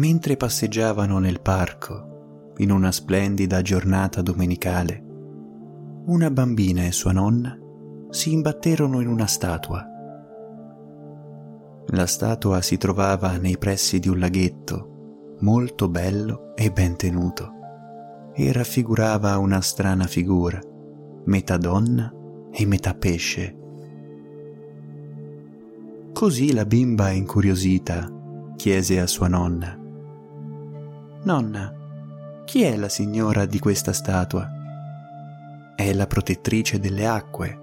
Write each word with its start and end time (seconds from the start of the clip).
Mentre 0.00 0.38
passeggiavano 0.38 1.18
nel 1.18 1.42
parco, 1.42 2.54
in 2.56 2.72
una 2.72 2.90
splendida 2.90 3.60
giornata 3.60 4.22
domenicale, 4.22 5.04
una 6.06 6.30
bambina 6.30 6.86
e 6.86 6.90
sua 6.90 7.12
nonna 7.12 7.54
si 8.08 8.32
imbatterono 8.32 9.02
in 9.02 9.08
una 9.08 9.26
statua. 9.26 9.86
La 11.88 12.06
statua 12.06 12.62
si 12.62 12.78
trovava 12.78 13.36
nei 13.36 13.58
pressi 13.58 13.98
di 13.98 14.08
un 14.08 14.18
laghetto 14.18 15.36
molto 15.40 15.90
bello 15.90 16.54
e 16.54 16.70
ben 16.72 16.96
tenuto 16.96 17.52
e 18.32 18.52
raffigurava 18.52 19.36
una 19.36 19.60
strana 19.60 20.06
figura, 20.06 20.58
metà 21.26 21.58
donna 21.58 22.10
e 22.50 22.64
metà 22.64 22.94
pesce. 22.94 23.54
Così 26.14 26.54
la 26.54 26.64
bimba 26.64 27.10
incuriosita 27.10 28.10
chiese 28.56 28.98
a 28.98 29.06
sua 29.06 29.28
nonna 29.28 29.79
Nonna, 31.22 31.74
chi 32.46 32.62
è 32.62 32.76
la 32.78 32.88
signora 32.88 33.44
di 33.44 33.58
questa 33.58 33.92
statua? 33.92 34.48
È 35.76 35.92
la 35.92 36.06
protettrice 36.06 36.80
delle 36.80 37.06
acque, 37.06 37.58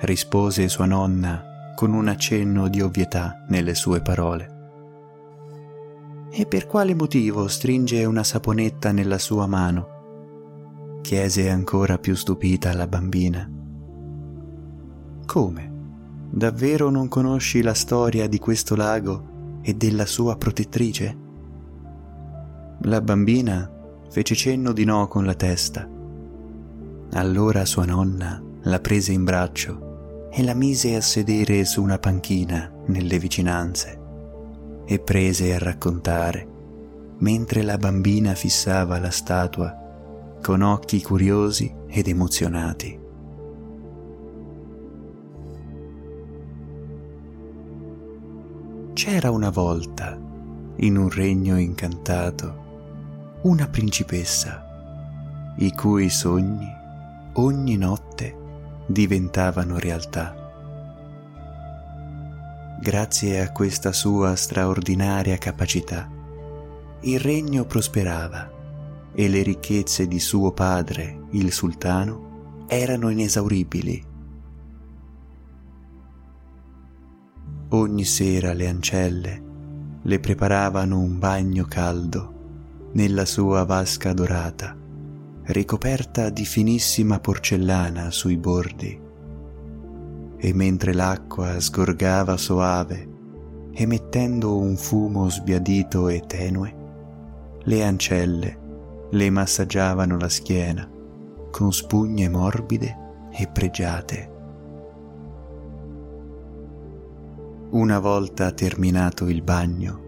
rispose 0.00 0.68
sua 0.68 0.84
nonna 0.84 1.72
con 1.74 1.94
un 1.94 2.06
accenno 2.08 2.68
di 2.68 2.82
ovvietà 2.82 3.44
nelle 3.48 3.74
sue 3.74 4.02
parole. 4.02 4.50
E 6.30 6.44
per 6.44 6.66
quale 6.66 6.94
motivo 6.94 7.48
stringe 7.48 8.04
una 8.04 8.22
saponetta 8.22 8.92
nella 8.92 9.18
sua 9.18 9.46
mano? 9.46 11.00
chiese 11.00 11.48
ancora 11.48 11.96
più 11.96 12.14
stupita 12.14 12.74
la 12.74 12.86
bambina. 12.86 13.50
Come? 15.24 15.70
Davvero 16.30 16.90
non 16.90 17.08
conosci 17.08 17.62
la 17.62 17.74
storia 17.74 18.28
di 18.28 18.38
questo 18.38 18.76
lago 18.76 19.60
e 19.62 19.74
della 19.74 20.06
sua 20.06 20.36
protettrice? 20.36 21.21
La 22.86 23.00
bambina 23.00 23.70
fece 24.10 24.34
cenno 24.34 24.72
di 24.72 24.84
no 24.84 25.06
con 25.06 25.24
la 25.24 25.34
testa. 25.34 25.88
Allora 27.12 27.64
sua 27.64 27.84
nonna 27.84 28.42
la 28.62 28.80
prese 28.80 29.12
in 29.12 29.22
braccio 29.22 30.28
e 30.32 30.42
la 30.42 30.54
mise 30.54 30.96
a 30.96 31.00
sedere 31.00 31.64
su 31.64 31.80
una 31.80 32.00
panchina 32.00 32.72
nelle 32.86 33.20
vicinanze 33.20 34.00
e 34.84 34.98
prese 34.98 35.54
a 35.54 35.60
raccontare, 35.60 36.48
mentre 37.18 37.62
la 37.62 37.76
bambina 37.76 38.34
fissava 38.34 38.98
la 38.98 39.10
statua 39.10 40.38
con 40.42 40.62
occhi 40.62 41.00
curiosi 41.02 41.72
ed 41.86 42.08
emozionati. 42.08 42.98
C'era 48.92 49.30
una 49.30 49.50
volta, 49.50 50.18
in 50.78 50.96
un 50.96 51.10
regno 51.10 51.56
incantato, 51.60 52.61
una 53.42 53.66
principessa, 53.66 55.54
i 55.56 55.72
cui 55.72 56.08
sogni 56.10 56.70
ogni 57.34 57.76
notte 57.76 58.36
diventavano 58.86 59.78
realtà. 59.78 60.36
Grazie 62.80 63.40
a 63.40 63.50
questa 63.50 63.90
sua 63.90 64.36
straordinaria 64.36 65.38
capacità, 65.38 66.08
il 67.00 67.18
regno 67.18 67.64
prosperava 67.64 68.48
e 69.12 69.28
le 69.28 69.42
ricchezze 69.42 70.06
di 70.06 70.20
suo 70.20 70.52
padre, 70.52 71.26
il 71.30 71.50
sultano, 71.52 72.66
erano 72.68 73.08
inesauribili. 73.08 74.04
Ogni 77.70 78.04
sera 78.04 78.52
le 78.52 78.68
ancelle 78.68 79.42
le 80.00 80.20
preparavano 80.20 81.00
un 81.00 81.18
bagno 81.18 81.64
caldo 81.64 82.31
nella 82.92 83.24
sua 83.24 83.64
vasca 83.64 84.12
dorata, 84.12 84.76
ricoperta 85.44 86.30
di 86.30 86.44
finissima 86.44 87.20
porcellana 87.20 88.10
sui 88.10 88.36
bordi. 88.36 89.00
E 90.36 90.54
mentre 90.54 90.92
l'acqua 90.92 91.60
sgorgava 91.60 92.36
soave, 92.36 93.08
emettendo 93.72 94.58
un 94.58 94.76
fumo 94.76 95.28
sbiadito 95.30 96.08
e 96.08 96.20
tenue, 96.26 96.76
le 97.64 97.84
ancelle 97.84 98.58
le 99.10 99.30
massaggiavano 99.30 100.16
la 100.16 100.28
schiena 100.28 100.88
con 101.50 101.70
spugne 101.72 102.28
morbide 102.28 102.96
e 103.30 103.46
pregiate. 103.46 104.30
Una 107.70 107.98
volta 107.98 108.52
terminato 108.52 109.28
il 109.28 109.42
bagno, 109.42 110.01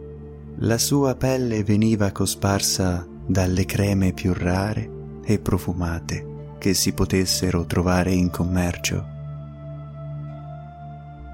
la 0.59 0.79
sua 0.79 1.17
pelle 1.17 1.65
veniva 1.65 2.13
cosparsa 2.13 3.05
dalle 3.27 3.65
creme 3.65 4.13
più 4.13 4.33
rare 4.33 4.89
e 5.25 5.41
profumate 5.41 6.53
che 6.59 6.75
si 6.75 6.93
potessero 6.93 7.65
trovare 7.67 8.13
in 8.13 8.31
commercio. 8.31 9.13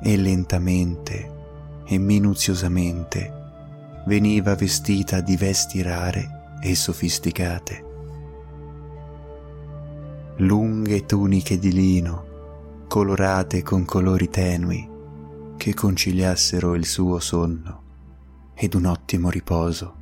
E 0.02 0.16
lentamente 0.16 1.38
e 1.84 1.98
minuziosamente 1.98 3.38
veniva 4.06 4.54
vestita 4.54 5.20
di 5.20 5.36
vesti 5.36 5.82
rare 5.82 6.56
e 6.62 6.74
sofisticate. 6.74 7.84
Lunghe 10.36 11.04
tuniche 11.04 11.58
di 11.58 11.72
lino, 11.72 12.84
colorate 12.88 13.62
con 13.62 13.84
colori 13.84 14.30
tenui, 14.30 14.88
che 15.58 15.74
conciliassero 15.74 16.74
il 16.74 16.86
suo 16.86 17.18
sonno 17.18 17.79
ed 18.62 18.74
un 18.74 18.84
ottimo 18.84 19.30
riposo. 19.30 19.94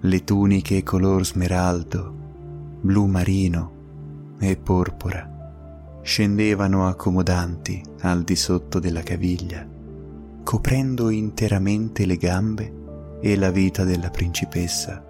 Le 0.00 0.22
tuniche 0.22 0.82
color 0.82 1.24
smeraldo, 1.24 2.14
blu 2.82 3.06
marino 3.06 4.36
e 4.38 4.58
porpora 4.58 6.00
scendevano 6.02 6.86
accomodanti 6.86 7.82
al 8.00 8.22
di 8.22 8.36
sotto 8.36 8.78
della 8.78 9.02
caviglia, 9.02 9.66
coprendo 10.44 11.08
interamente 11.08 12.04
le 12.04 12.16
gambe 12.18 12.74
e 13.22 13.34
la 13.36 13.50
vita 13.50 13.84
della 13.84 14.10
principessa. 14.10 15.02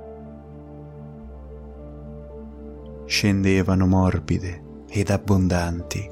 Scendevano 3.04 3.86
morbide 3.88 4.62
ed 4.88 5.10
abbondanti 5.10 6.08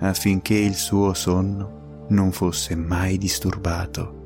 affinché 0.00 0.54
il 0.54 0.74
suo 0.74 1.14
sonno 1.14 1.78
non 2.10 2.32
fosse 2.32 2.74
mai 2.74 3.18
disturbato. 3.18 4.18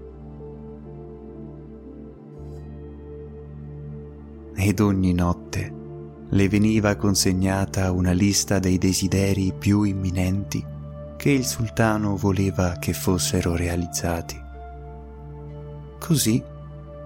Ed 4.55 4.81
ogni 4.81 5.13
notte 5.13 5.73
le 6.29 6.49
veniva 6.49 6.97
consegnata 6.97 7.91
una 7.93 8.13
lista 8.13 8.59
dei 8.59 8.79
desideri 8.79 9.53
più 9.57 9.83
imminenti 9.83 10.65
che 11.17 11.31
il 11.31 11.45
sultano 11.45 12.17
voleva 12.17 12.77
che 12.79 12.93
fossero 12.93 13.57
realizzati. 13.57 14.41
Così 15.99 16.43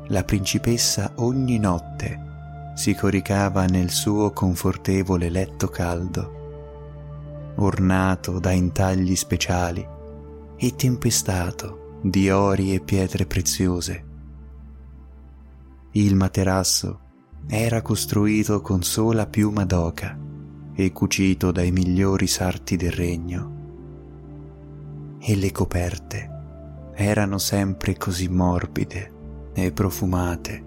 la 0.08 0.24
principessa 0.24 1.12
ogni 1.16 1.58
notte 1.58 2.26
si 2.74 2.94
coricava 2.94 3.64
nel 3.66 3.90
suo 3.90 4.30
confortevole 4.30 5.28
letto 5.28 5.68
caldo, 5.68 7.52
ornato 7.56 8.38
da 8.38 8.52
intagli 8.52 9.16
speciali 9.16 9.96
e 10.58 10.74
tempestato 10.74 12.00
di 12.02 12.30
ori 12.30 12.74
e 12.74 12.80
pietre 12.80 13.26
preziose. 13.26 14.04
Il 15.92 16.16
materasso 16.16 17.00
era 17.46 17.80
costruito 17.80 18.60
con 18.60 18.82
sola 18.82 19.26
piuma 19.26 19.64
d'oca 19.64 20.18
e 20.74 20.92
cucito 20.92 21.50
dai 21.50 21.70
migliori 21.70 22.26
sarti 22.26 22.76
del 22.76 22.92
regno. 22.92 23.56
E 25.20 25.36
le 25.36 25.50
coperte 25.50 26.30
erano 26.94 27.38
sempre 27.38 27.96
così 27.96 28.28
morbide 28.28 29.12
e 29.54 29.72
profumate, 29.72 30.64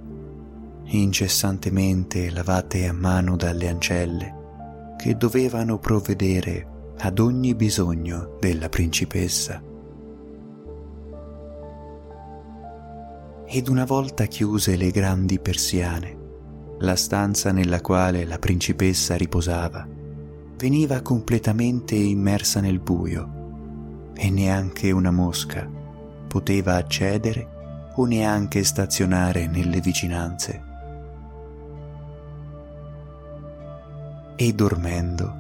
incessantemente 0.86 2.30
lavate 2.30 2.88
a 2.88 2.94
mano 2.94 3.36
dalle 3.36 3.68
ancelle, 3.68 4.96
che 4.98 5.16
dovevano 5.16 5.78
provvedere 5.80 6.94
ad 6.98 7.20
ogni 7.20 7.56
bisogno 7.56 8.38
della 8.40 8.70
principessa. 8.70 9.62
Ed 13.54 13.68
una 13.68 13.84
volta 13.84 14.28
chiuse 14.28 14.78
le 14.78 14.92
grandi 14.92 15.38
persiane, 15.38 16.18
la 16.80 16.96
stanza 16.96 17.52
nella 17.52 17.82
quale 17.82 18.24
la 18.24 18.40
principessa 18.40 19.18
riposava 19.18 19.86
veniva 20.56 21.02
completamente 21.02 21.96
immersa 21.96 22.62
nel 22.62 22.80
buio 22.80 24.12
e 24.16 24.30
neanche 24.30 24.92
una 24.92 25.12
mosca 25.12 25.70
poteva 26.30 26.76
accedere 26.76 27.92
o 27.96 28.06
neanche 28.06 28.64
stazionare 28.64 29.48
nelle 29.48 29.82
vicinanze. 29.82 30.64
E 34.38 34.54
dormendo, 34.54 35.36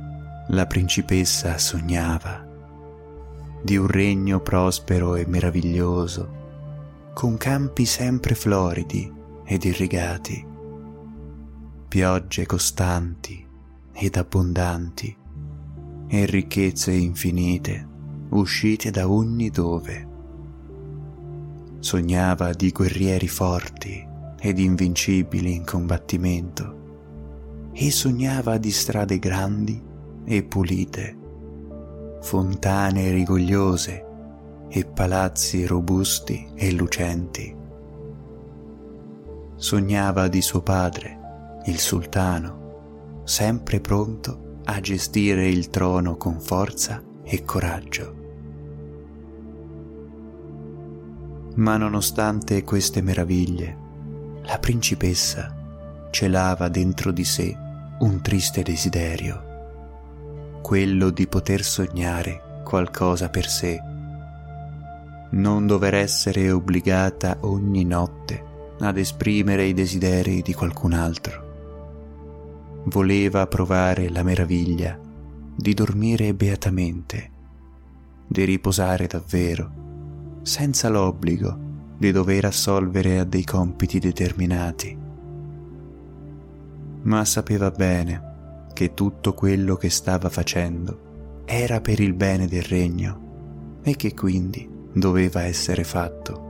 la 0.49 0.67
principessa 0.67 1.57
sognava 1.57 2.45
di 3.63 3.77
un 3.77 3.87
regno 3.87 4.41
prospero 4.41 5.15
e 5.15 5.25
meraviglioso 5.25 6.39
con 7.13 7.37
campi 7.37 7.85
sempre 7.85 8.35
floridi 8.35 9.11
ed 9.43 9.63
irrigati, 9.65 10.45
piogge 11.87 12.45
costanti 12.45 13.45
ed 13.91 14.15
abbondanti 14.15 15.15
e 16.07 16.25
ricchezze 16.25 16.91
infinite 16.91 17.87
uscite 18.29 18.91
da 18.91 19.09
ogni 19.09 19.49
dove. 19.49 20.07
Sognava 21.79 22.53
di 22.53 22.71
guerrieri 22.71 23.27
forti 23.27 24.07
ed 24.39 24.57
invincibili 24.57 25.53
in 25.53 25.65
combattimento 25.65 26.79
e 27.73 27.91
sognava 27.91 28.57
di 28.57 28.71
strade 28.71 29.19
grandi 29.19 29.81
e 30.23 30.43
pulite, 30.43 31.17
fontane 32.21 33.11
rigogliose 33.11 34.05
e 34.73 34.85
palazzi 34.85 35.65
robusti 35.65 36.49
e 36.55 36.71
lucenti. 36.71 37.53
Sognava 39.55 40.29
di 40.29 40.41
suo 40.41 40.61
padre, 40.61 41.59
il 41.65 41.77
sultano, 41.77 43.23
sempre 43.25 43.81
pronto 43.81 44.59
a 44.63 44.79
gestire 44.79 45.49
il 45.49 45.69
trono 45.69 46.15
con 46.15 46.39
forza 46.39 47.03
e 47.21 47.43
coraggio. 47.43 48.15
Ma 51.55 51.75
nonostante 51.75 52.63
queste 52.63 53.01
meraviglie, 53.01 53.77
la 54.43 54.57
principessa 54.57 55.53
celava 56.11 56.69
dentro 56.69 57.11
di 57.11 57.25
sé 57.25 57.53
un 57.99 58.21
triste 58.21 58.63
desiderio, 58.63 60.59
quello 60.61 61.09
di 61.09 61.27
poter 61.27 61.61
sognare 61.61 62.61
qualcosa 62.63 63.29
per 63.29 63.47
sé, 63.47 63.89
non 65.31 65.65
dover 65.65 65.93
essere 65.93 66.51
obbligata 66.51 67.37
ogni 67.41 67.85
notte 67.85 68.49
ad 68.79 68.97
esprimere 68.97 69.65
i 69.65 69.73
desideri 69.73 70.41
di 70.41 70.53
qualcun 70.53 70.93
altro. 70.93 71.49
Voleva 72.85 73.45
provare 73.47 74.09
la 74.09 74.23
meraviglia 74.23 74.99
di 75.55 75.73
dormire 75.73 76.33
beatamente, 76.33 77.29
di 78.27 78.43
riposare 78.43 79.07
davvero, 79.07 80.39
senza 80.41 80.89
l'obbligo 80.89 81.69
di 81.97 82.11
dover 82.11 82.45
assolvere 82.45 83.19
a 83.19 83.23
dei 83.23 83.43
compiti 83.43 83.99
determinati. 83.99 84.97
Ma 87.03 87.25
sapeva 87.25 87.69
bene 87.69 88.69
che 88.73 88.93
tutto 88.93 89.33
quello 89.33 89.75
che 89.75 89.89
stava 89.89 90.29
facendo 90.29 91.43
era 91.45 91.81
per 91.81 91.99
il 91.99 92.13
bene 92.13 92.47
del 92.47 92.63
regno 92.63 93.79
e 93.83 93.95
che 93.95 94.13
quindi 94.13 94.67
doveva 94.93 95.43
essere 95.43 95.83
fatto. 95.83 96.49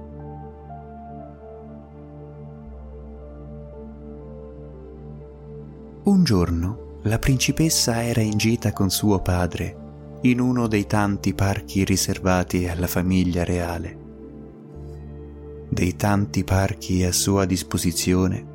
Un 6.03 6.23
giorno 6.23 6.99
la 7.03 7.19
principessa 7.19 8.03
era 8.03 8.21
in 8.21 8.37
gita 8.37 8.73
con 8.73 8.89
suo 8.89 9.19
padre 9.21 9.77
in 10.23 10.39
uno 10.39 10.67
dei 10.67 10.85
tanti 10.85 11.33
parchi 11.33 11.83
riservati 11.83 12.67
alla 12.67 12.87
famiglia 12.87 13.43
reale. 13.43 13.97
Dei 15.67 15.95
tanti 15.95 16.43
parchi 16.43 17.03
a 17.03 17.11
sua 17.11 17.45
disposizione, 17.45 18.45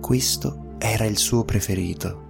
questo 0.00 0.76
era 0.78 1.06
il 1.06 1.16
suo 1.16 1.44
preferito. 1.44 2.26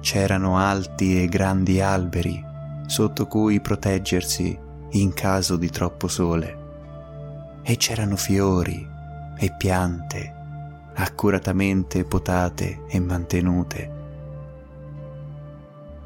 C'erano 0.00 0.58
alti 0.58 1.22
e 1.22 1.26
grandi 1.26 1.80
alberi 1.80 2.40
sotto 2.86 3.26
cui 3.26 3.60
proteggersi 3.60 4.56
in 4.94 5.12
caso 5.12 5.56
di 5.56 5.70
troppo 5.70 6.08
sole 6.08 6.62
e 7.62 7.76
c'erano 7.76 8.16
fiori 8.16 8.86
e 9.38 9.54
piante 9.56 10.32
accuratamente 10.94 12.04
potate 12.04 12.82
e 12.88 13.00
mantenute. 13.00 13.92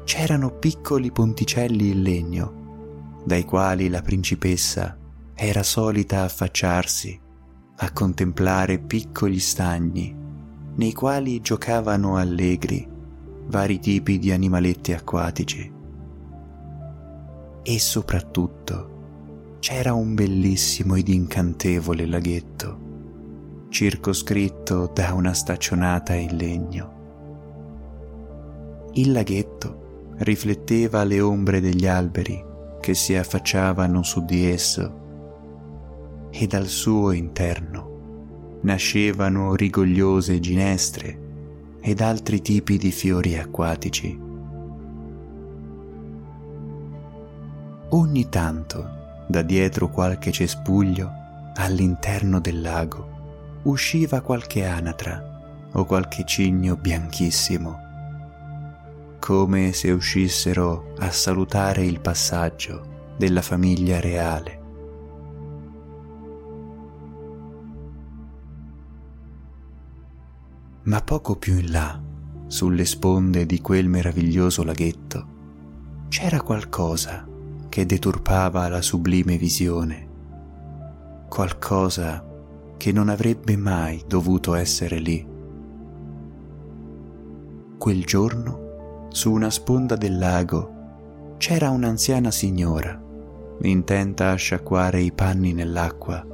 C'erano 0.03 0.51
piccoli 0.51 1.11
ponticelli 1.11 1.91
in 1.91 2.01
legno, 2.01 3.21
dai 3.23 3.45
quali 3.45 3.89
la 3.89 4.01
principessa 4.01 4.97
era 5.35 5.61
solita 5.61 6.23
affacciarsi 6.23 7.19
a 7.81 7.91
contemplare 7.91 8.79
piccoli 8.79 9.37
stagni 9.39 10.15
nei 10.75 10.93
quali 10.93 11.39
giocavano 11.41 12.17
allegri 12.17 12.87
vari 13.45 13.79
tipi 13.79 14.17
di 14.17 14.31
animaletti 14.31 14.93
acquatici. 14.93 15.78
E 17.69 17.77
soprattutto 17.77 19.57
c'era 19.59 19.93
un 19.93 20.15
bellissimo 20.15 20.95
ed 20.95 21.07
incantevole 21.07 22.07
laghetto 22.07 23.67
circoscritto 23.69 24.89
da 24.91 25.13
una 25.13 25.33
staccionata 25.33 26.15
in 26.15 26.35
legno. 26.35 26.93
Il 28.93 29.11
laghetto 29.11 30.13
rifletteva 30.17 31.03
le 31.03 31.21
ombre 31.21 31.61
degli 31.61 31.85
alberi 31.85 32.43
che 32.81 32.95
si 32.95 33.13
affacciavano 33.13 34.01
su 34.01 34.25
di 34.25 34.45
esso 34.47 36.27
e 36.31 36.47
dal 36.47 36.65
suo 36.65 37.11
interno 37.11 38.57
nascevano 38.61 39.53
rigogliose 39.53 40.39
ginestre 40.39 41.19
ed 41.81 42.01
altri 42.01 42.41
tipi 42.41 42.79
di 42.79 42.89
fiori 42.89 43.37
acquatici. 43.37 44.28
Ogni 47.91 48.29
tanto, 48.29 49.25
da 49.27 49.41
dietro 49.41 49.89
qualche 49.89 50.31
cespuglio, 50.31 51.11
all'interno 51.55 52.39
del 52.39 52.61
lago, 52.61 53.61
usciva 53.63 54.21
qualche 54.21 54.63
anatra 54.63 55.69
o 55.71 55.85
qualche 55.85 56.23
cigno 56.23 56.75
bianchissimo, 56.75 57.79
come 59.19 59.73
se 59.73 59.89
uscissero 59.89 60.93
a 60.99 61.09
salutare 61.09 61.83
il 61.83 61.99
passaggio 61.99 63.13
della 63.17 63.41
famiglia 63.41 63.99
reale. 63.99 64.61
Ma 70.83 71.01
poco 71.01 71.37
più 71.37 71.57
in 71.57 71.71
là, 71.71 71.99
sulle 72.45 72.85
sponde 72.85 73.47
di 73.47 73.59
quel 73.61 73.89
meraviglioso 73.89 74.63
laghetto, 74.63 75.37
c'era 76.07 76.39
qualcosa 76.41 77.28
che 77.69 77.85
deturpava 77.85 78.67
la 78.67 78.81
sublime 78.81 79.37
visione, 79.37 80.07
qualcosa 81.29 82.25
che 82.77 82.91
non 82.91 83.09
avrebbe 83.09 83.55
mai 83.55 84.03
dovuto 84.07 84.55
essere 84.55 84.97
lì. 84.97 85.25
Quel 87.77 88.03
giorno, 88.03 89.07
su 89.09 89.31
una 89.31 89.49
sponda 89.49 89.95
del 89.95 90.17
lago, 90.17 91.35
c'era 91.37 91.69
un'anziana 91.69 92.31
signora, 92.31 93.01
intenta 93.61 94.31
a 94.31 94.35
sciacquare 94.35 94.99
i 95.01 95.11
panni 95.11 95.53
nell'acqua. 95.53 96.25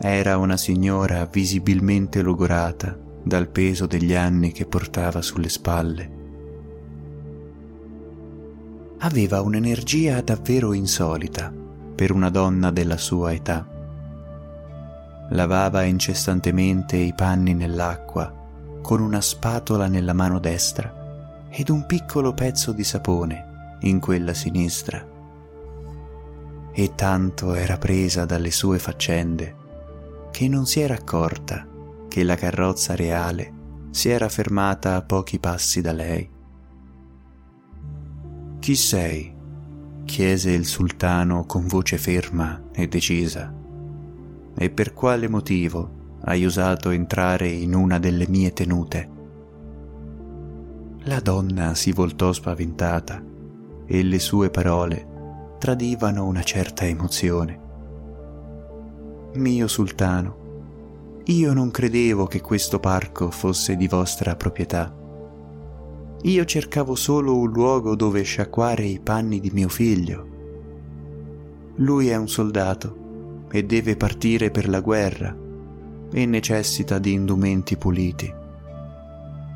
Era 0.00 0.36
una 0.36 0.56
signora 0.56 1.26
visibilmente 1.26 2.22
logorata 2.22 2.96
dal 3.22 3.48
peso 3.48 3.86
degli 3.86 4.14
anni 4.14 4.52
che 4.52 4.64
portava 4.64 5.20
sulle 5.20 5.48
spalle. 5.48 6.17
Aveva 9.00 9.40
un'energia 9.40 10.20
davvero 10.20 10.72
insolita 10.72 11.52
per 11.94 12.12
una 12.12 12.30
donna 12.30 12.70
della 12.70 12.96
sua 12.96 13.32
età 13.32 13.76
lavava 15.30 15.82
incessantemente 15.82 16.96
i 16.96 17.12
panni 17.12 17.54
nell'acqua 17.54 18.34
con 18.80 19.00
una 19.00 19.20
spatola 19.20 19.86
nella 19.86 20.14
mano 20.14 20.38
destra 20.38 21.46
ed 21.50 21.68
un 21.68 21.84
piccolo 21.86 22.32
pezzo 22.32 22.72
di 22.72 22.84
sapone 22.84 23.76
in 23.80 24.00
quella 24.00 24.34
sinistra. 24.34 25.06
E 26.72 26.94
tanto 26.94 27.54
era 27.54 27.76
presa 27.76 28.24
dalle 28.24 28.50
sue 28.50 28.78
faccende 28.78 29.56
che 30.30 30.48
non 30.48 30.66
si 30.66 30.80
era 30.80 30.94
accorta 30.94 31.66
che 32.08 32.22
la 32.22 32.36
carrozza 32.36 32.94
reale 32.94 33.52
si 33.90 34.08
era 34.08 34.28
fermata 34.28 34.94
a 34.94 35.02
pochi 35.02 35.38
passi 35.38 35.80
da 35.80 35.92
lei. 35.92 36.36
Chi 38.58 38.74
sei? 38.74 39.36
chiese 40.04 40.52
il 40.52 40.64
sultano 40.64 41.44
con 41.44 41.66
voce 41.66 41.98
ferma 41.98 42.70
e 42.72 42.88
decisa 42.88 43.54
e 44.56 44.70
per 44.70 44.94
quale 44.94 45.28
motivo 45.28 46.16
hai 46.24 46.44
usato 46.44 46.90
entrare 46.90 47.48
in 47.48 47.74
una 47.74 47.98
delle 47.98 48.26
mie 48.28 48.52
tenute. 48.52 49.08
La 51.02 51.20
donna 51.20 51.74
si 51.74 51.92
voltò 51.92 52.32
spaventata 52.32 53.22
e 53.86 54.02
le 54.02 54.18
sue 54.18 54.50
parole 54.50 55.56
tradivano 55.58 56.26
una 56.26 56.42
certa 56.42 56.84
emozione. 56.86 57.66
Mio 59.34 59.68
sultano, 59.68 61.22
io 61.26 61.52
non 61.52 61.70
credevo 61.70 62.26
che 62.26 62.40
questo 62.40 62.80
parco 62.80 63.30
fosse 63.30 63.76
di 63.76 63.86
vostra 63.86 64.34
proprietà. 64.34 64.92
Io 66.22 66.44
cercavo 66.44 66.96
solo 66.96 67.36
un 67.36 67.52
luogo 67.52 67.94
dove 67.94 68.22
sciacquare 68.22 68.84
i 68.84 68.98
panni 68.98 69.38
di 69.38 69.50
mio 69.52 69.68
figlio. 69.68 70.26
Lui 71.76 72.08
è 72.08 72.16
un 72.16 72.28
soldato 72.28 73.46
e 73.52 73.64
deve 73.64 73.96
partire 73.96 74.50
per 74.50 74.68
la 74.68 74.80
guerra 74.80 75.34
e 76.10 76.26
necessita 76.26 76.98
di 76.98 77.12
indumenti 77.12 77.76
puliti. 77.76 78.34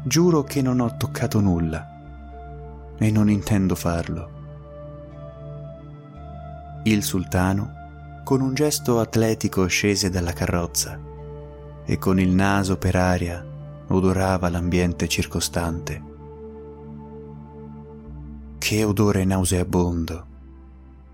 Giuro 0.05 0.45
che 0.45 0.63
non 0.63 0.79
ho 0.79 0.97
toccato 0.97 1.41
nulla 1.41 2.95
e 2.97 3.11
non 3.11 3.29
intendo 3.29 3.75
farlo. 3.75 4.31
Il 6.85 7.03
sultano, 7.03 7.81
con 8.23 8.41
un 8.41 8.55
gesto 8.55 9.01
atletico, 9.01 9.67
scese 9.67 10.11
dalla 10.11 10.33
carrozza 10.33 10.99
e 11.85 11.99
con 11.99 12.21
il 12.21 12.31
naso 12.31 12.77
per 12.77 12.95
aria 12.95 13.45
odorava 13.89 14.49
l'ambiente 14.49 15.09
circostante. 15.09 16.11
Che 18.65 18.85
odore 18.85 19.25
nauseabondo! 19.25 20.27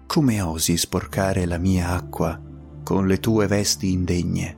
Come 0.07 0.43
osi 0.43 0.76
sporcare 0.76 1.47
la 1.47 1.57
mia 1.57 1.88
acqua 1.88 2.38
con 2.85 3.07
le 3.07 3.21
tue 3.21 3.47
vesti 3.47 3.90
indegne? 3.90 4.57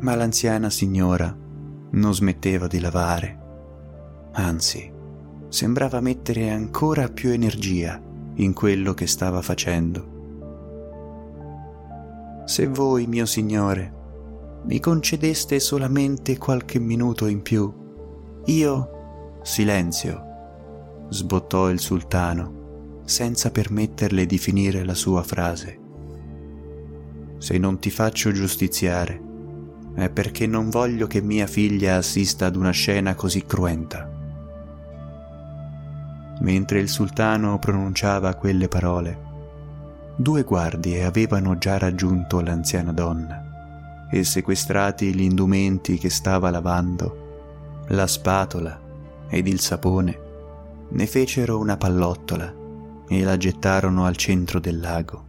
Ma 0.00 0.16
l'anziana 0.16 0.68
signora 0.68 1.32
non 1.92 2.12
smetteva 2.12 2.66
di 2.66 2.80
lavare, 2.80 3.38
anzi, 4.32 4.92
sembrava 5.46 6.00
mettere 6.00 6.50
ancora 6.50 7.06
più 7.06 7.30
energia 7.30 8.02
in 8.34 8.52
quello 8.52 8.94
che 8.94 9.06
stava 9.06 9.42
facendo. 9.42 10.06
Se 12.46 12.66
voi, 12.66 13.06
mio 13.06 13.26
Signore, 13.26 13.94
mi 14.64 14.80
concedeste 14.80 15.60
solamente 15.60 16.36
qualche 16.36 16.80
minuto 16.80 17.26
in 17.28 17.42
più, 17.42 17.72
io... 18.46 18.96
Silenzio, 19.44 20.31
sbottò 21.12 21.68
il 21.68 21.78
sultano, 21.78 23.02
senza 23.04 23.50
permetterle 23.50 24.24
di 24.24 24.38
finire 24.38 24.84
la 24.84 24.94
sua 24.94 25.22
frase. 25.22 25.78
Se 27.36 27.58
non 27.58 27.78
ti 27.78 27.90
faccio 27.90 28.32
giustiziare, 28.32 29.20
è 29.94 30.08
perché 30.08 30.46
non 30.46 30.70
voglio 30.70 31.06
che 31.06 31.20
mia 31.20 31.46
figlia 31.46 31.96
assista 31.96 32.46
ad 32.46 32.56
una 32.56 32.70
scena 32.70 33.14
così 33.14 33.44
cruenta. 33.44 34.10
Mentre 36.40 36.80
il 36.80 36.88
sultano 36.88 37.58
pronunciava 37.58 38.34
quelle 38.34 38.68
parole, 38.68 39.30
due 40.16 40.42
guardie 40.44 41.04
avevano 41.04 41.58
già 41.58 41.76
raggiunto 41.76 42.40
l'anziana 42.40 42.92
donna 42.92 44.08
e 44.10 44.24
sequestrati 44.24 45.14
gli 45.14 45.22
indumenti 45.22 45.98
che 45.98 46.10
stava 46.10 46.50
lavando, 46.50 47.84
la 47.88 48.06
spatola 48.06 48.80
ed 49.28 49.46
il 49.46 49.60
sapone, 49.60 50.30
ne 50.92 51.06
fecero 51.06 51.58
una 51.58 51.76
pallottola 51.76 52.54
e 53.08 53.22
la 53.22 53.36
gettarono 53.36 54.04
al 54.04 54.16
centro 54.16 54.60
del 54.60 54.80
lago. 54.80 55.26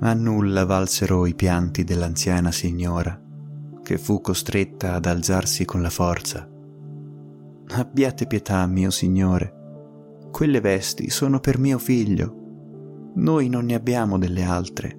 A 0.00 0.12
nulla 0.12 0.64
valsero 0.64 1.26
i 1.26 1.34
pianti 1.34 1.84
dell'anziana 1.84 2.52
signora, 2.52 3.20
che 3.82 3.98
fu 3.98 4.20
costretta 4.20 4.94
ad 4.94 5.06
alzarsi 5.06 5.64
con 5.64 5.80
la 5.80 5.90
forza 5.90 6.48
Abbiate 7.66 8.26
pietà, 8.26 8.66
mio 8.66 8.90
Signore. 8.90 10.28
Quelle 10.30 10.60
vesti 10.60 11.08
sono 11.10 11.40
per 11.40 11.58
mio 11.58 11.78
figlio. 11.78 13.12
Noi 13.14 13.48
non 13.48 13.64
ne 13.64 13.74
abbiamo 13.74 14.18
delle 14.18 14.42
altre. 14.42 14.98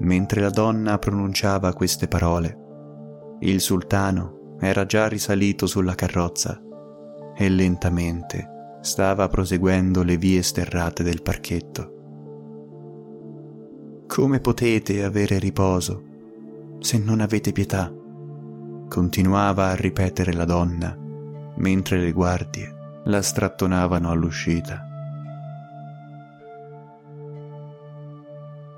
Mentre 0.00 0.40
la 0.40 0.50
donna 0.50 0.98
pronunciava 0.98 1.72
queste 1.72 2.08
parole, 2.08 3.36
il 3.40 3.60
sultano 3.60 4.39
era 4.60 4.86
già 4.86 5.08
risalito 5.08 5.66
sulla 5.66 5.94
carrozza 5.94 6.60
e 7.34 7.48
lentamente 7.48 8.78
stava 8.82 9.28
proseguendo 9.28 10.02
le 10.02 10.16
vie 10.16 10.42
sterrate 10.42 11.02
del 11.02 11.22
parchetto. 11.22 11.94
Come 14.06 14.40
potete 14.40 15.02
avere 15.02 15.38
riposo 15.38 16.04
se 16.78 16.98
non 16.98 17.20
avete 17.20 17.52
pietà? 17.52 17.92
continuava 18.90 19.68
a 19.68 19.76
ripetere 19.76 20.32
la 20.32 20.44
donna, 20.44 20.94
mentre 21.54 22.00
le 22.00 22.10
guardie 22.10 22.74
la 23.04 23.22
strattonavano 23.22 24.10
all'uscita. 24.10 24.84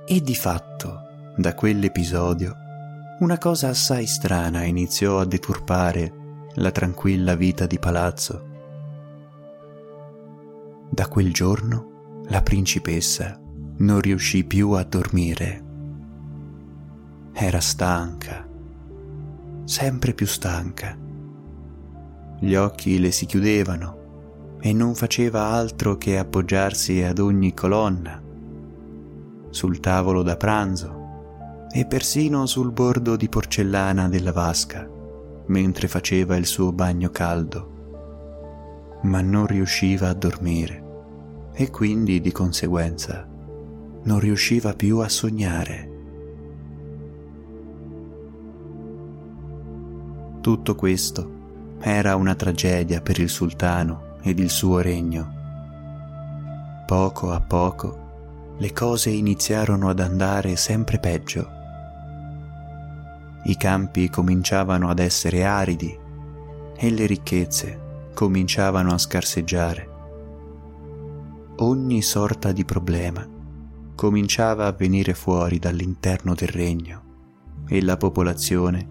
E 0.07 0.21
di 0.21 0.35
fatto, 0.35 1.01
da 1.35 1.55
quell'episodio, 1.55 2.57
una 3.23 3.39
cosa 3.39 3.69
assai 3.69 4.07
strana 4.07 4.65
iniziò 4.65 5.21
a 5.21 5.25
deturpare 5.25 6.13
la 6.55 6.73
tranquilla 6.73 7.37
vita 7.37 7.67
di 7.67 7.79
palazzo. 7.79 8.49
Da 10.91 11.07
quel 11.07 11.33
giorno 11.33 12.23
la 12.27 12.43
principessa 12.43 13.41
non 13.77 14.01
riuscì 14.01 14.43
più 14.43 14.73
a 14.73 14.83
dormire. 14.83 15.65
Era 17.33 17.61
stanca 17.61 18.45
sempre 19.65 20.15
più 20.15 20.27
stanca. 20.27 20.99
Gli 22.41 22.55
occhi 22.57 22.99
le 22.99 23.13
si 23.13 23.27
chiudevano 23.27 24.57
e 24.61 24.73
non 24.73 24.97
faceva 24.97 25.45
altro 25.45 25.97
che 25.97 26.19
appoggiarsi 26.19 27.01
ad 27.05 27.21
ogni 27.21 27.55
colonna, 27.55 28.21
sul 29.51 29.79
tavolo 29.79 30.23
da 30.23 30.37
pranzo 30.37 31.02
e 31.73 31.87
persino 31.87 32.47
sul 32.47 32.71
bordo 32.71 33.17
di 33.17 33.29
porcellana 33.29 34.09
della 34.09 34.33
vasca, 34.33 34.89
mentre 35.47 35.89
faceva 35.89 36.37
il 36.37 36.47
suo 36.47 36.73
bagno 36.73 37.11
caldo. 37.11 39.01
Ma 39.03 39.21
non 39.21 39.47
riusciva 39.47 40.09
a 40.09 40.15
dormire 40.15 40.83
e 41.55 41.71
quindi 41.71 42.21
di 42.21 42.33
conseguenza 42.33 43.27
non 44.05 44.19
riusciva 44.19 44.75
più 44.75 44.99
a 44.99 45.09
sognare. 45.09 45.91
Tutto 50.41 50.75
questo 50.75 51.41
era 51.79 52.17
una 52.17 52.35
tragedia 52.35 53.01
per 53.01 53.21
il 53.21 53.29
sultano 53.29 54.17
ed 54.23 54.39
il 54.41 54.51
suo 54.51 54.81
regno. 54.81 55.41
Poco 56.87 57.31
a 57.31 57.41
poco 57.41 58.55
le 58.59 58.73
cose 58.73 59.11
iniziarono 59.11 59.89
ad 59.89 60.01
andare 60.01 60.57
sempre 60.57 60.99
peggio. 60.99 61.61
I 63.45 63.57
campi 63.57 64.09
cominciavano 64.09 64.89
ad 64.89 65.01
essere 65.01 65.45
aridi 65.45 65.99
e 66.77 66.91
le 66.91 67.07
ricchezze 67.07 68.11
cominciavano 68.15 68.93
a 68.93 68.99
scarseggiare. 68.99 69.91
Ogni 71.57 72.03
sorta 72.03 72.53
di 72.53 72.65
problema 72.65 73.29
cominciava 73.97 74.67
a 74.67 74.73
venire 74.73 75.15
fuori 75.15 75.59
dall'interno 75.59 76.35
del 76.35 76.49
regno 76.49 77.03
e 77.67 77.83
la 77.83 77.97
popolazione 77.97 78.89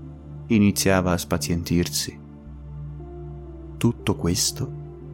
iniziava 0.47 1.13
a 1.13 1.17
spazientirsi. 1.17 2.19
Tutto 3.77 4.15
questo 4.15 4.69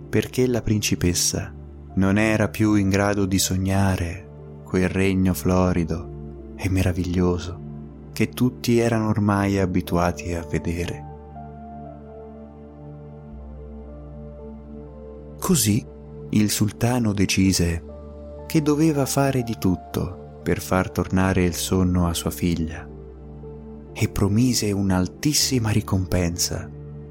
perché 0.10 0.48
la 0.48 0.62
principessa 0.64 1.54
non 1.96 2.18
era 2.18 2.48
più 2.50 2.74
in 2.74 2.90
grado 2.90 3.26
di 3.26 3.38
sognare 3.38 4.62
quel 4.64 4.90
regno 4.90 5.34
florido 5.34 6.54
e 6.56 6.70
meraviglioso 6.70 7.66
che 8.18 8.30
tutti 8.30 8.80
erano 8.80 9.10
ormai 9.10 9.60
abituati 9.60 10.34
a 10.34 10.42
vedere. 10.42 11.06
Così 15.38 15.86
il 16.32 16.50
sultano 16.50 17.14
decise 17.14 17.84
che 18.48 18.64
doveva 18.64 19.06
fare 19.06 19.44
di 19.44 19.56
tutto 19.60 20.40
per 20.42 20.60
far 20.62 20.90
tornare 20.90 21.44
il 21.44 21.54
sonno 21.54 22.08
a 22.08 22.16
sua 22.16 22.32
figlia 22.32 22.90
e 23.94 24.10
promise 24.10 24.72
un'altissima 24.72 25.70
ricompensa 25.70 26.68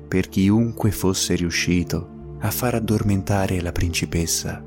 per 0.08 0.28
chiunque 0.28 0.90
fosse 0.90 1.36
riuscito 1.36 2.34
a 2.40 2.50
far 2.50 2.74
addormentare 2.74 3.60
la 3.60 3.70
principessa. 3.70 4.60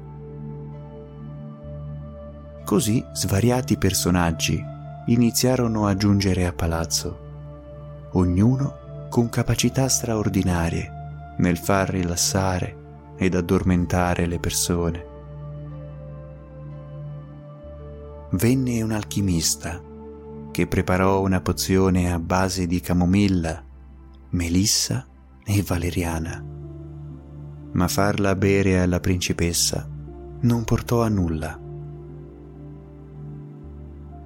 Così 2.64 3.04
svariati 3.12 3.78
personaggi 3.78 4.78
iniziarono 5.12 5.88
a 5.88 5.96
giungere 5.96 6.46
a 6.46 6.54
palazzo, 6.54 8.10
ognuno 8.12 9.08
con 9.10 9.28
capacità 9.30 9.88
straordinarie 9.88 10.98
nel 11.38 11.58
far 11.58 11.90
rilassare 11.90 12.76
ed 13.18 13.34
addormentare 13.34 14.28
le 14.28 14.40
persone. 14.40 15.06
Venne 18.32 18.82
un 18.84 18.92
alchimista 18.92 19.82
che 20.52 20.68
preparò 20.68 21.22
una 21.22 21.42
pozione 21.42 22.14
a 22.14 22.20
base 22.20 22.68
di 22.68 22.80
camomilla, 22.80 23.64
melissa 24.30 25.08
e 25.44 25.64
valeriana. 25.64 26.44
Ma 27.72 27.88
farla 27.88 28.36
bere 28.36 28.80
alla 28.80 29.00
principessa 29.00 29.88
non 30.42 30.64
portò 30.64 31.02
a 31.02 31.10
nulla. 31.10 31.59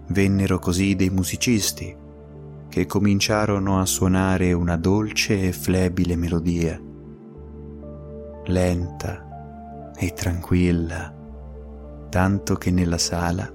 Vennero 0.08 0.60
così 0.60 0.96
dei 0.96 1.10
musicisti 1.10 1.96
che 2.68 2.86
cominciarono 2.86 3.80
a 3.80 3.86
suonare 3.86 4.52
una 4.52 4.78
dolce 4.78 5.48
e 5.48 5.52
flebile 5.52 6.16
melodia, 6.16 6.80
lenta 8.46 9.94
e 9.96 10.14
tranquilla, 10.14 11.14
tanto 12.10 12.56
che 12.56 12.72
nella 12.72 12.98
sala 12.98 13.52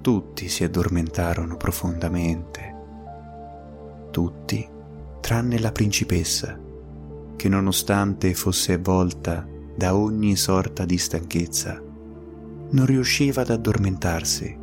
tutti 0.00 0.48
si 0.48 0.62
addormentarono 0.62 1.56
profondamente. 1.56 2.74
Tutti, 4.10 4.68
tranne 5.20 5.58
la 5.58 5.72
principessa, 5.72 6.60
che 7.34 7.48
nonostante 7.48 8.34
fosse 8.34 8.74
avvolta 8.74 9.48
da 9.74 9.96
ogni 9.96 10.36
sorta 10.36 10.84
di 10.84 10.98
stanchezza, 10.98 11.82
non 12.70 12.86
riusciva 12.86 13.40
ad 13.40 13.50
addormentarsi. 13.50 14.62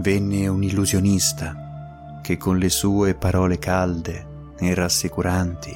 Venne 0.00 0.48
un 0.48 0.62
illusionista 0.62 2.20
che 2.22 2.38
con 2.38 2.56
le 2.56 2.70
sue 2.70 3.14
parole 3.14 3.58
calde 3.58 4.54
e 4.58 4.74
rassicuranti 4.74 5.74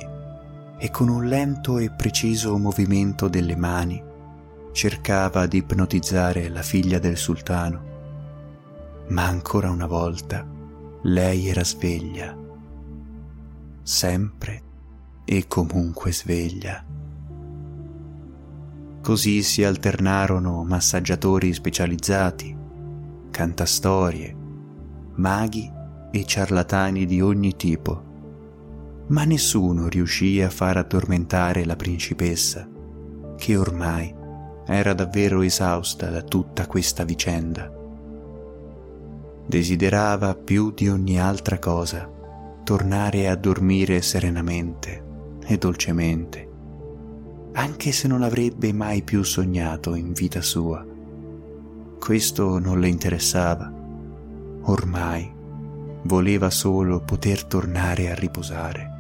e 0.79 0.91
con 0.91 1.09
un 1.09 1.27
lento 1.27 1.77
e 1.77 1.91
preciso 1.91 2.57
movimento 2.57 3.29
delle 3.29 3.55
mani 3.55 4.03
cercava 4.73 5.45
di 5.45 5.59
ipnotizzare 5.59 6.49
la 6.49 6.63
figlia 6.63 6.99
del 6.99 7.19
sultano. 7.19 7.83
Ma 9.09 9.27
ancora 9.27 9.69
una 9.69 9.87
volta 9.87 10.43
lei 11.03 11.49
era 11.49 11.63
sveglia, 11.63 12.35
sempre 13.83 14.63
e 15.27 15.47
comunque 15.47 16.15
sveglia. 16.15 16.83
Così 19.03 19.43
si 19.43 19.63
alternarono 19.63 20.65
massaggiatori 20.65 21.53
specializzati, 21.53 22.64
cantastorie, 23.35 24.33
maghi 25.17 25.69
e 26.13 26.25
ciarlatani 26.25 27.05
di 27.05 27.21
ogni 27.21 27.57
tipo, 27.57 29.03
ma 29.09 29.25
nessuno 29.25 29.89
riuscì 29.89 30.41
a 30.41 30.49
far 30.49 30.77
addormentare 30.77 31.65
la 31.65 31.75
principessa, 31.75 32.69
che 33.37 33.57
ormai 33.57 34.15
era 34.67 34.95
davvero 34.95 35.43
esausta 35.43 36.11
da 36.11 36.23
tutta 36.23 36.69
questa 36.69 37.03
vicenda. 37.03 37.69
Desiderava 39.45 40.37
più 40.37 40.71
di 40.71 40.89
ogni 40.89 41.19
altra 41.19 41.59
cosa 41.59 42.09
tornare 42.63 43.29
a 43.29 43.35
dormire 43.35 44.01
serenamente 44.01 45.03
e 45.45 45.59
dolcemente 45.59 46.53
anche 47.57 47.93
se 47.93 48.09
non 48.09 48.23
avrebbe 48.23 48.73
mai 48.73 49.03
più 49.03 49.23
sognato 49.23 49.95
in 49.95 50.13
vita 50.13 50.41
sua. 50.41 50.94
Questo 52.05 52.59
non 52.59 52.81
le 52.81 52.89
interessava. 52.89 53.73
Ormai 54.65 55.33
voleva 56.03 56.51
solo 56.51 57.01
poter 57.01 57.45
tornare 57.45 58.11
a 58.11 58.15
riposare. 58.15 58.91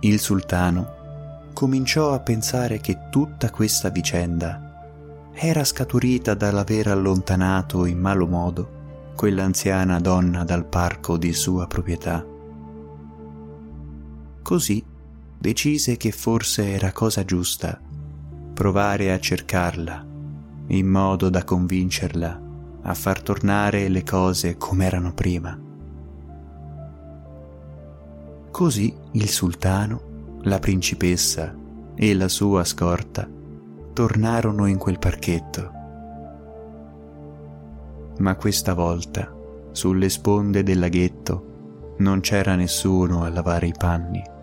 Il 0.00 0.18
sultano 0.18 1.50
cominciò 1.52 2.14
a 2.14 2.18
pensare 2.18 2.80
che 2.80 3.06
tutta 3.08 3.50
questa 3.50 3.90
vicenda 3.90 5.30
era 5.34 5.62
scaturita 5.62 6.34
dall'aver 6.34 6.88
allontanato 6.88 7.84
in 7.84 8.00
malo 8.00 8.26
modo 8.26 9.12
quell'anziana 9.14 10.00
donna 10.00 10.42
dal 10.42 10.64
parco 10.64 11.16
di 11.16 11.32
sua 11.32 11.68
proprietà 11.68 12.26
Così 14.42 14.84
decise 15.38 15.96
che 15.96 16.10
forse 16.10 16.72
era 16.72 16.90
cosa 16.90 17.24
giusta 17.24 17.85
provare 18.56 19.12
a 19.12 19.20
cercarla 19.20 20.02
in 20.68 20.86
modo 20.86 21.28
da 21.28 21.44
convincerla 21.44 22.40
a 22.80 22.94
far 22.94 23.20
tornare 23.20 23.86
le 23.88 24.02
cose 24.02 24.56
come 24.56 24.86
erano 24.86 25.12
prima. 25.12 25.60
Così 28.50 28.96
il 29.12 29.28
sultano, 29.28 30.38
la 30.44 30.58
principessa 30.58 31.54
e 31.94 32.14
la 32.14 32.28
sua 32.28 32.64
scorta 32.64 33.28
tornarono 33.92 34.64
in 34.64 34.78
quel 34.78 34.98
parchetto. 34.98 35.70
Ma 38.20 38.36
questa 38.36 38.72
volta, 38.72 39.30
sulle 39.72 40.08
sponde 40.08 40.62
del 40.62 40.78
laghetto, 40.78 41.94
non 41.98 42.20
c'era 42.20 42.54
nessuno 42.54 43.22
a 43.22 43.28
lavare 43.28 43.66
i 43.66 43.74
panni. 43.76 44.34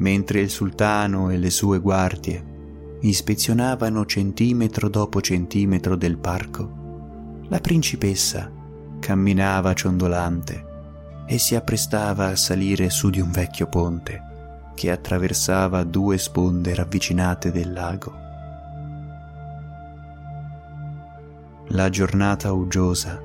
Mentre 0.00 0.40
il 0.40 0.50
sultano 0.50 1.30
e 1.30 1.36
le 1.36 1.50
sue 1.50 1.78
guardie 1.78 2.98
ispezionavano 3.02 4.04
centimetro 4.06 4.88
dopo 4.88 5.20
centimetro 5.20 5.94
del 5.96 6.18
parco, 6.18 7.38
la 7.48 7.60
principessa 7.60 8.50
camminava 8.98 9.72
ciondolante 9.74 10.68
e 11.26 11.38
si 11.38 11.54
apprestava 11.54 12.26
a 12.26 12.36
salire 12.36 12.90
su 12.90 13.08
di 13.10 13.20
un 13.20 13.30
vecchio 13.30 13.66
ponte 13.68 14.28
che 14.74 14.90
attraversava 14.90 15.84
due 15.84 16.16
sponde 16.18 16.74
ravvicinate 16.74 17.52
del 17.52 17.72
lago. 17.72 18.18
La 21.68 21.88
giornata 21.90 22.52
uggiosa 22.52 23.22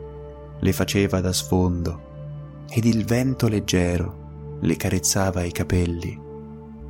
le 0.60 0.74
faceva 0.74 1.22
da 1.22 1.32
sfondo 1.32 2.66
ed 2.70 2.86
il 2.86 3.06
vento 3.06 3.48
leggero 3.48 4.58
le 4.62 4.76
carezzava 4.76 5.44
i 5.44 5.52
capelli 5.52 6.24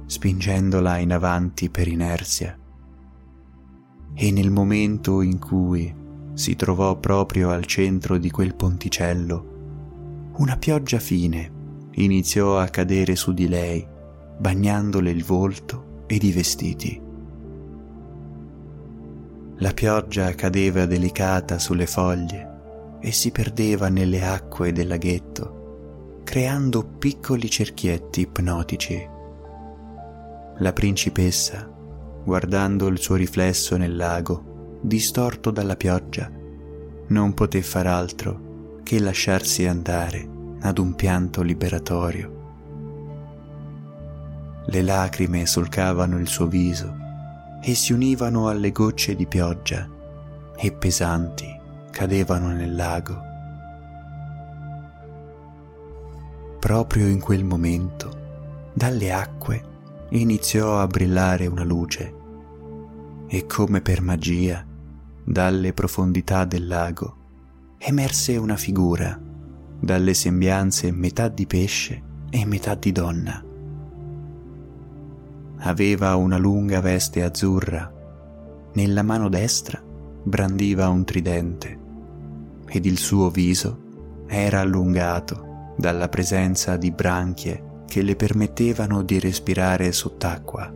spingendola 0.05 0.97
in 0.97 1.11
avanti 1.11 1.69
per 1.69 1.87
inerzia. 1.87 2.57
E 4.13 4.31
nel 4.31 4.51
momento 4.51 5.21
in 5.21 5.39
cui 5.39 5.93
si 6.33 6.55
trovò 6.55 6.97
proprio 6.97 7.49
al 7.49 7.65
centro 7.65 8.17
di 8.17 8.29
quel 8.29 8.55
ponticello, 8.55 9.53
una 10.37 10.57
pioggia 10.57 10.99
fine 10.99 11.51
iniziò 11.91 12.59
a 12.59 12.67
cadere 12.67 13.15
su 13.15 13.33
di 13.33 13.47
lei, 13.47 13.85
bagnandole 14.37 15.09
il 15.09 15.23
volto 15.23 16.03
ed 16.07 16.23
i 16.23 16.31
vestiti. 16.31 17.01
La 19.59 19.71
pioggia 19.71 20.33
cadeva 20.35 20.85
delicata 20.85 21.57
sulle 21.57 21.87
foglie 21.87 22.97
e 22.99 23.11
si 23.11 23.31
perdeva 23.31 23.87
nelle 23.87 24.25
acque 24.25 24.73
del 24.73 24.87
laghetto, 24.87 26.21
creando 26.25 26.83
piccoli 26.83 27.49
cerchietti 27.49 28.21
ipnotici 28.21 29.13
la 30.59 30.71
principessa, 30.71 31.69
guardando 32.23 32.87
il 32.87 32.97
suo 32.97 33.15
riflesso 33.15 33.75
nel 33.75 33.95
lago, 33.95 34.79
distorto 34.81 35.51
dalla 35.51 35.75
pioggia, 35.75 36.31
non 37.07 37.33
poté 37.33 37.61
far 37.61 37.87
altro 37.87 38.79
che 38.83 38.99
lasciarsi 38.99 39.65
andare 39.65 40.27
ad 40.61 40.77
un 40.77 40.95
pianto 40.95 41.41
liberatorio. 41.41 42.43
Le 44.67 44.81
lacrime 44.81 45.45
solcavano 45.45 46.17
il 46.17 46.27
suo 46.27 46.47
viso 46.47 46.95
e 47.61 47.75
si 47.75 47.93
univano 47.93 48.47
alle 48.47 48.71
gocce 48.71 49.15
di 49.15 49.27
pioggia 49.27 49.87
e 50.55 50.71
pesanti 50.71 51.53
cadevano 51.91 52.47
nel 52.47 52.75
lago. 52.75 53.21
Proprio 56.59 57.07
in 57.07 57.19
quel 57.19 57.43
momento, 57.43 58.23
dalle 58.73 59.11
acque 59.11 59.73
iniziò 60.09 60.79
a 60.79 60.87
brillare 60.87 61.47
una 61.47 61.63
luce 61.63 62.13
e 63.27 63.45
come 63.45 63.81
per 63.81 64.01
magia, 64.01 64.65
dalle 65.23 65.73
profondità 65.73 66.45
del 66.45 66.67
lago, 66.67 67.15
emerse 67.79 68.37
una 68.37 68.55
figura 68.55 69.19
dalle 69.79 70.13
sembianze 70.13 70.91
metà 70.91 71.27
di 71.27 71.47
pesce 71.47 72.01
e 72.29 72.45
metà 72.45 72.75
di 72.75 72.91
donna. 72.91 73.43
Aveva 75.57 76.15
una 76.15 76.37
lunga 76.37 76.79
veste 76.81 77.23
azzurra, 77.23 77.91
nella 78.73 79.03
mano 79.03 79.29
destra 79.29 79.81
brandiva 80.23 80.89
un 80.89 81.03
tridente 81.03 81.79
ed 82.67 82.85
il 82.85 82.97
suo 82.97 83.29
viso 83.29 84.23
era 84.27 84.59
allungato 84.59 85.73
dalla 85.77 86.09
presenza 86.09 86.77
di 86.77 86.91
branchie 86.91 87.64
che 87.87 88.01
le 88.01 88.15
permettevano 88.15 89.03
di 89.03 89.19
respirare 89.19 89.91
sott'acqua. 89.91 90.73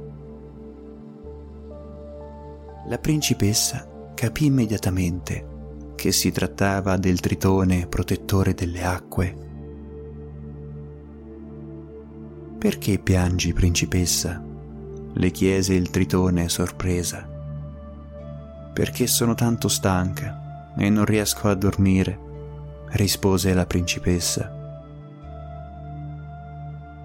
La 2.88 2.98
principessa 2.98 4.12
capì 4.13 4.45
immediatamente 4.45 5.48
che 5.95 6.12
si 6.12 6.32
trattava 6.32 6.98
del 6.98 7.19
tritone 7.19 7.88
protettore 7.88 8.54
delle 8.54 8.84
acque. 8.84 9.48
Perché 12.58 13.00
piangi, 13.00 13.54
principessa? 13.54 14.48
le 15.13 15.32
chiese 15.32 15.74
il 15.74 15.89
tritone 15.89 16.50
sorpresa. 16.50 17.28
Perché 18.74 19.08
sono 19.08 19.34
tanto 19.34 19.67
stanca 19.67 20.74
e 20.78 20.89
non 20.89 21.06
riesco 21.06 21.50
a 21.50 21.56
dormire, 21.56 22.17
rispose 22.91 23.54
la 23.54 23.65
principessa. 23.65 24.59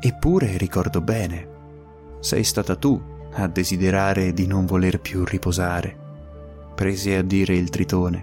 Eppure 0.07 0.59
ricordo 0.59 1.01
bene, 1.01 1.49
sei 2.21 2.45
stata 2.45 2.77
tu 2.77 3.01
a 3.33 3.49
desiderare 3.49 4.35
di 4.35 4.47
non 4.47 4.67
voler 4.67 5.01
più 5.01 5.25
riposare, 5.25 5.97
prese 6.75 7.17
a 7.17 7.23
dire 7.23 7.57
il 7.57 7.71
tritone. 7.71 8.23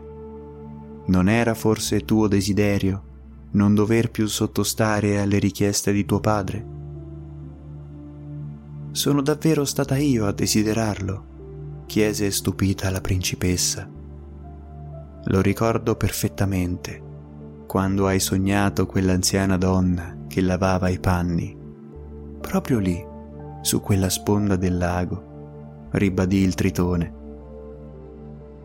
Non 1.07 1.27
era 1.27 1.55
forse 1.55 2.05
tuo 2.05 2.27
desiderio 2.27 3.09
non 3.53 3.73
dover 3.73 4.11
più 4.11 4.27
sottostare 4.27 5.19
alle 5.19 5.39
richieste 5.39 5.91
di 5.91 6.05
tuo 6.05 6.19
padre? 6.19 6.65
Sono 8.91 9.23
davvero 9.23 9.65
stata 9.65 9.97
io 9.97 10.27
a 10.27 10.31
desiderarlo? 10.31 11.29
chiese 11.87 12.29
stupita 12.29 12.91
la 12.91 13.01
principessa. 13.01 13.89
Lo 15.23 15.41
ricordo 15.41 15.95
perfettamente, 15.95 17.01
quando 17.65 18.05
hai 18.05 18.19
sognato 18.19 18.85
quell'anziana 18.85 19.57
donna 19.57 20.25
che 20.27 20.41
lavava 20.41 20.87
i 20.87 20.99
panni, 20.99 21.57
proprio 22.41 22.79
lì, 22.79 23.01
su 23.61 23.79
quella 23.79 24.09
sponda 24.09 24.57
del 24.57 24.77
lago, 24.77 25.87
ribadì 25.91 26.39
il 26.39 26.55
tritone. 26.55 27.19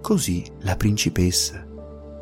Così 0.01 0.45
la 0.61 0.75
principessa 0.75 1.65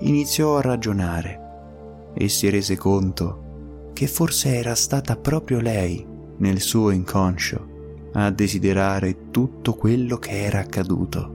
iniziò 0.00 0.58
a 0.58 0.60
ragionare 0.60 2.12
e 2.14 2.28
si 2.28 2.50
rese 2.50 2.76
conto 2.76 3.90
che 3.94 4.06
forse 4.06 4.54
era 4.54 4.74
stata 4.74 5.16
proprio 5.16 5.60
lei, 5.60 6.06
nel 6.36 6.60
suo 6.60 6.90
inconscio, 6.90 7.72
a 8.14 8.30
desiderare 8.30 9.30
tutto 9.30 9.74
quello 9.74 10.18
che 10.18 10.42
era 10.42 10.58
accaduto. 10.58 11.32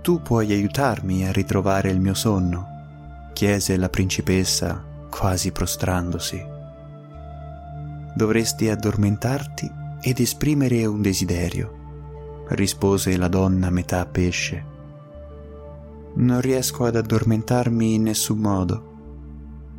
Tu 0.00 0.22
puoi 0.22 0.50
aiutarmi 0.50 1.28
a 1.28 1.32
ritrovare 1.32 1.90
il 1.90 2.00
mio 2.00 2.14
sonno? 2.14 2.70
chiese 3.32 3.76
la 3.76 3.88
principessa 3.88 4.84
quasi 5.10 5.52
prostrandosi. 5.52 6.42
Dovresti 8.14 8.68
addormentarti 8.68 9.70
ed 10.00 10.18
esprimere 10.18 10.86
un 10.86 11.02
desiderio, 11.02 12.44
rispose 12.48 13.16
la 13.16 13.28
donna 13.28 13.68
metà 13.70 14.06
pesce. 14.06 14.64
Non 16.14 16.40
riesco 16.40 16.86
ad 16.86 16.96
addormentarmi 16.96 17.94
in 17.94 18.02
nessun 18.02 18.38
modo. 18.38 18.88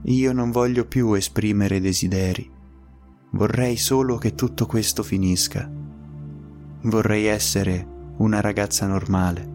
Io 0.04 0.32
non 0.32 0.52
voglio 0.52 0.86
più 0.86 1.14
esprimere 1.14 1.82
desideri. 1.82 2.50
Vorrei 3.32 3.78
solo 3.78 4.18
che 4.18 4.36
tutto 4.36 4.66
questo 4.66 5.04
finisca. 5.04 5.70
Vorrei 6.84 7.26
essere 7.26 7.88
una 8.18 8.42
ragazza 8.42 8.88
normale. 8.88 9.50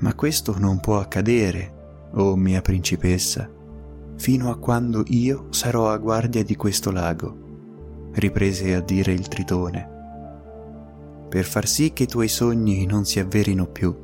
Ma 0.00 0.14
questo 0.14 0.58
non 0.58 0.78
può 0.78 0.98
accadere, 1.00 2.08
oh 2.12 2.36
mia 2.36 2.60
principessa, 2.60 3.50
fino 4.16 4.50
a 4.50 4.58
quando 4.58 5.04
io 5.08 5.46
sarò 5.50 5.90
a 5.90 5.98
guardia 5.98 6.42
di 6.42 6.56
questo 6.56 6.90
lago, 6.90 8.10
riprese 8.12 8.74
a 8.74 8.80
dire 8.80 9.12
il 9.12 9.28
tritone. 9.28 9.94
Per 11.28 11.44
far 11.44 11.66
sì 11.66 11.92
che 11.92 12.04
i 12.04 12.06
tuoi 12.08 12.28
sogni 12.28 12.86
non 12.86 13.04
si 13.04 13.20
avverino 13.20 13.66
più, 13.66 13.94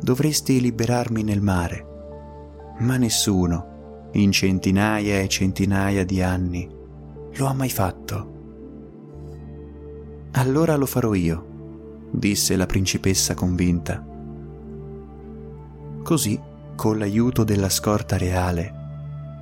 dovresti 0.00 0.60
liberarmi 0.60 1.22
nel 1.22 1.40
mare. 1.40 1.86
Ma 2.78 2.96
nessuno, 2.96 4.08
in 4.12 4.32
centinaia 4.32 5.20
e 5.20 5.28
centinaia 5.28 6.04
di 6.04 6.22
anni, 6.22 6.68
lo 7.34 7.46
ha 7.46 7.52
mai 7.52 7.70
fatto. 7.70 8.38
Allora 10.32 10.76
lo 10.76 10.86
farò 10.86 11.12
io, 11.14 12.08
disse 12.10 12.56
la 12.56 12.66
principessa 12.66 13.34
convinta. 13.34 14.06
Così, 16.02 16.40
con 16.76 16.98
l'aiuto 16.98 17.44
della 17.44 17.68
scorta 17.68 18.16
reale, 18.16 18.79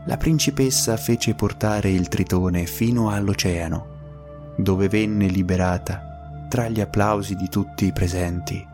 la 0.08 0.16
principessa 0.16 0.96
fece 0.96 1.34
portare 1.34 1.90
il 1.90 2.08
tritone 2.08 2.64
fino 2.64 3.10
all'oceano, 3.10 4.54
dove 4.56 4.88
venne 4.88 5.26
liberata 5.26 6.46
tra 6.48 6.66
gli 6.66 6.80
applausi 6.80 7.34
di 7.34 7.46
tutti 7.50 7.84
i 7.84 7.92
presenti. 7.92 8.66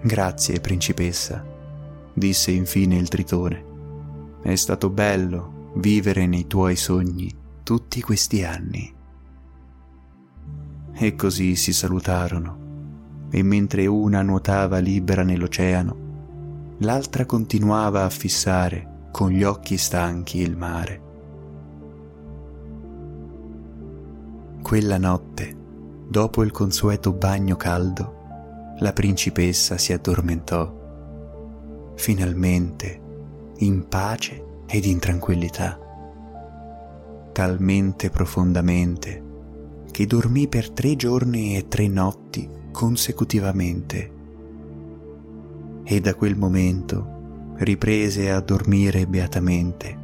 Grazie, 0.00 0.60
principessa, 0.60 1.44
disse 2.14 2.50
infine 2.50 2.96
il 2.96 3.08
tritone. 3.08 3.62
È 4.42 4.54
stato 4.54 4.88
bello 4.88 5.72
vivere 5.74 6.26
nei 6.26 6.46
tuoi 6.46 6.74
sogni 6.74 7.30
tutti 7.62 8.00
questi 8.00 8.42
anni. 8.42 8.90
E 10.94 11.14
così 11.14 11.56
si 11.56 11.74
salutarono, 11.74 13.28
e 13.30 13.42
mentre 13.42 13.84
una 13.84 14.22
nuotava 14.22 14.78
libera 14.78 15.22
nell'oceano, 15.22 16.01
l'altra 16.82 17.26
continuava 17.26 18.04
a 18.04 18.10
fissare 18.10 19.08
con 19.12 19.30
gli 19.30 19.44
occhi 19.44 19.76
stanchi 19.76 20.38
il 20.38 20.56
mare. 20.56 21.00
Quella 24.62 24.98
notte, 24.98 25.56
dopo 26.08 26.42
il 26.42 26.50
consueto 26.50 27.12
bagno 27.12 27.56
caldo, 27.56 28.20
la 28.78 28.92
principessa 28.92 29.78
si 29.78 29.92
addormentò, 29.92 31.92
finalmente 31.94 33.00
in 33.58 33.86
pace 33.86 34.44
ed 34.66 34.84
in 34.84 34.98
tranquillità, 34.98 35.78
talmente 37.32 38.10
profondamente 38.10 39.30
che 39.90 40.06
dormì 40.06 40.48
per 40.48 40.70
tre 40.70 40.96
giorni 40.96 41.56
e 41.56 41.68
tre 41.68 41.86
notti 41.86 42.48
consecutivamente 42.72 44.20
e 45.92 46.00
da 46.00 46.14
quel 46.14 46.36
momento 46.36 47.54
riprese 47.58 48.30
a 48.30 48.40
dormire 48.40 49.06
beatamente, 49.06 49.98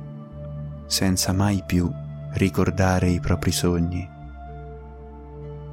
senza 0.85 1.33
mai 1.33 1.63
più 1.67 1.91
ricordare 2.35 3.09
i 3.09 3.21
propri 3.21 3.51
sogni. 3.51 4.07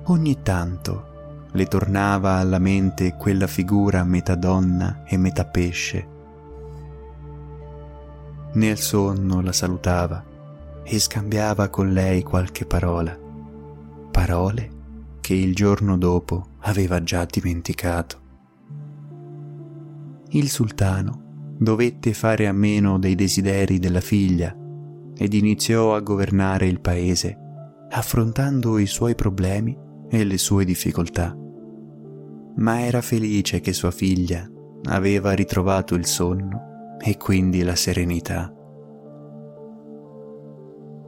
Ogni 0.04 0.42
tanto 0.42 1.48
le 1.52 1.66
tornava 1.66 2.36
alla 2.36 2.60
mente 2.60 3.16
quella 3.18 3.46
figura 3.46 4.06
metà 4.06 4.36
donna 4.36 5.04
e 5.06 5.18
metà 5.18 5.44
pesce. 5.44 6.08
Nel 8.54 8.78
sonno 8.78 9.42
la 9.42 9.52
salutava 9.52 10.24
e 10.82 10.98
scambiava 10.98 11.68
con 11.68 11.92
lei 11.92 12.24
qualche 12.24 12.66
parola, 12.66 13.20
parole 14.12 14.70
che 15.20 15.34
il 15.34 15.54
giorno 15.54 15.98
dopo 15.98 16.52
aveva 16.60 17.04
già 17.04 17.26
dimenticato. 17.26 18.24
Il 20.36 20.50
sultano 20.50 21.56
dovette 21.58 22.14
fare 22.14 22.46
a 22.46 22.52
meno 22.52 23.00
dei 23.00 23.16
desideri 23.16 23.80
della 23.80 24.02
figlia 24.02 24.54
ed 25.18 25.34
iniziò 25.34 25.96
a 25.96 26.02
governare 26.02 26.68
il 26.68 26.82
paese 26.82 27.38
affrontando 27.90 28.78
i 28.78 28.86
suoi 28.86 29.16
problemi 29.16 29.78
e 30.10 30.24
le 30.26 30.38
sue 30.38 30.66
difficoltà 30.66 31.34
ma 32.58 32.82
era 32.82 33.02
felice 33.02 33.62
che 33.62 33.72
sua 33.72 33.92
figlia 33.92 34.46
aveva 34.90 35.32
ritrovato 35.32 35.96
il 35.96 36.06
sonno 36.06 36.98
e 37.00 37.18
quindi 37.18 37.64
la 37.64 37.76
serenità. 37.76 38.54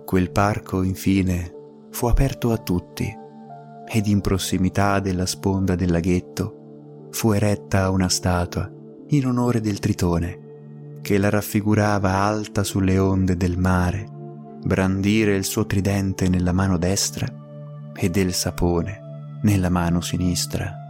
Quel 0.05 0.31
parco, 0.31 0.83
infine, 0.83 1.53
fu 1.91 2.07
aperto 2.07 2.51
a 2.51 2.57
tutti 2.57 3.05
ed 3.89 4.07
in 4.07 4.21
prossimità 4.21 4.99
della 4.99 5.25
sponda 5.25 5.75
del 5.75 5.91
laghetto 5.91 7.07
fu 7.11 7.31
eretta 7.31 7.89
una 7.89 8.09
statua 8.09 8.69
in 9.09 9.25
onore 9.25 9.61
del 9.61 9.79
tritone 9.79 10.45
che 11.01 11.17
la 11.17 11.29
raffigurava 11.29 12.15
alta 12.15 12.63
sulle 12.63 12.97
onde 12.97 13.37
del 13.37 13.57
mare, 13.57 14.05
brandire 14.63 15.35
il 15.35 15.45
suo 15.45 15.65
tridente 15.65 16.27
nella 16.27 16.51
mano 16.51 16.77
destra 16.77 17.27
e 17.95 18.09
del 18.09 18.33
sapone 18.33 19.39
nella 19.43 19.69
mano 19.69 20.01
sinistra. 20.01 20.86